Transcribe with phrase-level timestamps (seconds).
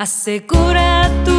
[0.00, 1.36] Asegura tu